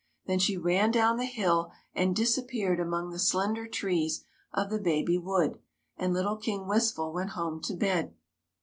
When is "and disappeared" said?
1.93-2.79